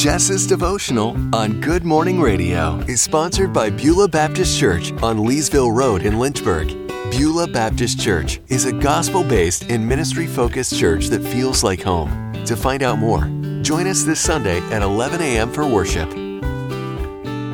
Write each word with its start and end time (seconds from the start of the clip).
Jess's 0.00 0.46
devotional 0.46 1.10
on 1.34 1.60
Good 1.60 1.84
Morning 1.84 2.22
Radio 2.22 2.78
is 2.88 3.02
sponsored 3.02 3.52
by 3.52 3.68
Beulah 3.68 4.08
Baptist 4.08 4.58
Church 4.58 4.92
on 5.02 5.18
Leesville 5.18 5.76
Road 5.76 6.06
in 6.06 6.18
Lynchburg. 6.18 6.68
Beulah 7.10 7.48
Baptist 7.48 8.00
Church 8.00 8.40
is 8.48 8.64
a 8.64 8.72
gospel 8.72 9.22
based 9.22 9.64
and 9.64 9.86
ministry 9.86 10.26
focused 10.26 10.74
church 10.74 11.08
that 11.08 11.22
feels 11.22 11.62
like 11.62 11.82
home. 11.82 12.32
To 12.46 12.56
find 12.56 12.82
out 12.82 12.98
more, 12.98 13.24
join 13.60 13.86
us 13.86 14.04
this 14.04 14.20
Sunday 14.20 14.60
at 14.70 14.80
11 14.80 15.20
a.m. 15.20 15.52
for 15.52 15.66
worship. 15.66 16.10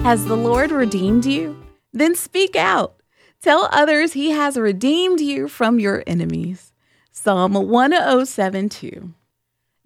Has 0.04 0.24
the 0.26 0.36
Lord 0.36 0.70
redeemed 0.70 1.26
you? 1.26 1.60
Then 1.92 2.14
speak 2.14 2.54
out. 2.54 2.94
Tell 3.42 3.68
others 3.72 4.12
he 4.12 4.30
has 4.30 4.56
redeemed 4.56 5.18
you 5.18 5.48
from 5.48 5.80
your 5.80 6.04
enemies. 6.06 6.72
Psalm 7.10 7.54
1072. 7.54 9.12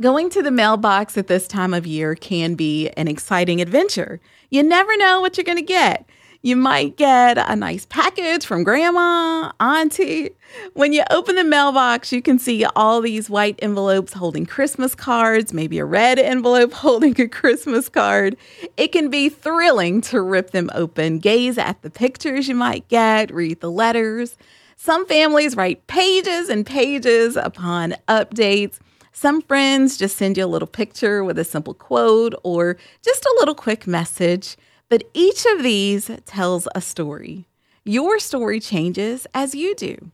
Going 0.00 0.30
to 0.30 0.42
the 0.42 0.50
mailbox 0.50 1.18
at 1.18 1.26
this 1.26 1.46
time 1.46 1.74
of 1.74 1.86
year 1.86 2.14
can 2.14 2.54
be 2.54 2.88
an 2.96 3.06
exciting 3.06 3.60
adventure. 3.60 4.18
You 4.48 4.62
never 4.62 4.96
know 4.96 5.20
what 5.20 5.36
you're 5.36 5.44
going 5.44 5.58
to 5.58 5.62
get. 5.62 6.08
You 6.40 6.56
might 6.56 6.96
get 6.96 7.36
a 7.36 7.54
nice 7.54 7.84
package 7.84 8.46
from 8.46 8.64
grandma, 8.64 9.52
auntie. 9.60 10.30
When 10.72 10.94
you 10.94 11.04
open 11.10 11.36
the 11.36 11.44
mailbox, 11.44 12.14
you 12.14 12.22
can 12.22 12.38
see 12.38 12.64
all 12.74 13.02
these 13.02 13.28
white 13.28 13.58
envelopes 13.60 14.14
holding 14.14 14.46
Christmas 14.46 14.94
cards, 14.94 15.52
maybe 15.52 15.78
a 15.78 15.84
red 15.84 16.18
envelope 16.18 16.72
holding 16.86 17.20
a 17.20 17.28
Christmas 17.28 17.90
card. 17.90 18.38
It 18.78 18.92
can 18.92 19.10
be 19.10 19.28
thrilling 19.28 20.00
to 20.02 20.22
rip 20.22 20.52
them 20.52 20.70
open, 20.72 21.18
gaze 21.18 21.58
at 21.58 21.82
the 21.82 21.90
pictures 21.90 22.48
you 22.48 22.54
might 22.54 22.88
get, 22.88 23.30
read 23.34 23.60
the 23.60 23.70
letters. 23.70 24.38
Some 24.78 25.06
families 25.06 25.56
write 25.56 25.86
pages 25.88 26.48
and 26.48 26.64
pages 26.64 27.36
upon 27.36 27.96
updates. 28.08 28.78
Some 29.12 29.42
friends 29.42 29.96
just 29.96 30.16
send 30.16 30.36
you 30.36 30.44
a 30.44 30.46
little 30.46 30.68
picture 30.68 31.24
with 31.24 31.38
a 31.38 31.44
simple 31.44 31.74
quote 31.74 32.34
or 32.42 32.76
just 33.02 33.24
a 33.24 33.36
little 33.38 33.54
quick 33.54 33.86
message. 33.86 34.56
But 34.88 35.04
each 35.14 35.44
of 35.46 35.62
these 35.62 36.10
tells 36.26 36.66
a 36.74 36.80
story. 36.80 37.46
Your 37.84 38.18
story 38.18 38.60
changes 38.60 39.26
as 39.34 39.54
you 39.54 39.74
do. 39.74 40.10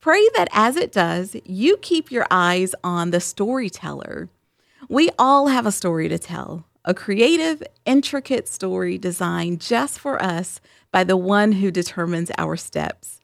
Pray 0.00 0.28
that 0.36 0.48
as 0.52 0.76
it 0.76 0.92
does, 0.92 1.36
you 1.44 1.78
keep 1.78 2.10
your 2.10 2.26
eyes 2.30 2.74
on 2.84 3.10
the 3.10 3.20
storyteller. 3.20 4.28
We 4.88 5.10
all 5.18 5.48
have 5.48 5.64
a 5.64 5.72
story 5.72 6.08
to 6.08 6.18
tell, 6.18 6.66
a 6.84 6.92
creative, 6.92 7.62
intricate 7.86 8.46
story 8.46 8.98
designed 8.98 9.62
just 9.62 9.98
for 9.98 10.22
us 10.22 10.60
by 10.92 11.04
the 11.04 11.16
one 11.16 11.52
who 11.52 11.70
determines 11.70 12.30
our 12.36 12.56
steps. 12.56 13.20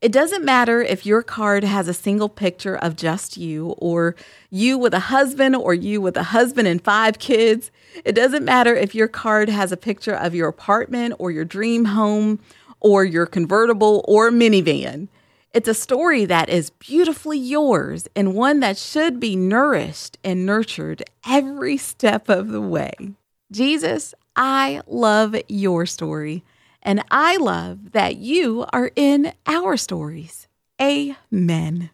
It 0.00 0.12
doesn't 0.12 0.44
matter 0.44 0.80
if 0.80 1.04
your 1.04 1.24
card 1.24 1.64
has 1.64 1.88
a 1.88 1.94
single 1.94 2.28
picture 2.28 2.76
of 2.76 2.94
just 2.94 3.36
you, 3.36 3.70
or 3.78 4.14
you 4.48 4.78
with 4.78 4.94
a 4.94 5.00
husband, 5.00 5.56
or 5.56 5.74
you 5.74 6.00
with 6.00 6.16
a 6.16 6.22
husband 6.22 6.68
and 6.68 6.82
five 6.82 7.18
kids. 7.18 7.72
It 8.04 8.12
doesn't 8.12 8.44
matter 8.44 8.76
if 8.76 8.94
your 8.94 9.08
card 9.08 9.48
has 9.48 9.72
a 9.72 9.76
picture 9.76 10.14
of 10.14 10.36
your 10.36 10.48
apartment, 10.48 11.14
or 11.18 11.32
your 11.32 11.44
dream 11.44 11.86
home, 11.86 12.38
or 12.78 13.04
your 13.04 13.26
convertible 13.26 14.04
or 14.06 14.30
minivan. 14.30 15.08
It's 15.52 15.68
a 15.68 15.74
story 15.74 16.24
that 16.26 16.48
is 16.48 16.70
beautifully 16.70 17.38
yours 17.38 18.06
and 18.14 18.34
one 18.34 18.60
that 18.60 18.78
should 18.78 19.18
be 19.18 19.34
nourished 19.34 20.16
and 20.22 20.46
nurtured 20.46 21.02
every 21.26 21.76
step 21.76 22.28
of 22.28 22.48
the 22.48 22.60
way. 22.60 22.92
Jesus, 23.50 24.14
I 24.36 24.80
love 24.86 25.34
your 25.48 25.86
story. 25.86 26.44
And 26.88 27.04
I 27.10 27.36
love 27.36 27.92
that 27.92 28.16
you 28.16 28.64
are 28.72 28.90
in 28.96 29.34
our 29.46 29.76
stories. 29.76 30.48
Amen. 30.80 31.90